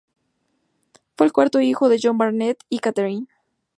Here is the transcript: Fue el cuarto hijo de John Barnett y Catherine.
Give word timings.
Fue 1.15 1.27
el 1.27 1.31
cuarto 1.31 1.61
hijo 1.61 1.87
de 1.87 1.99
John 2.01 2.17
Barnett 2.17 2.63
y 2.69 2.79
Catherine. 2.79 3.27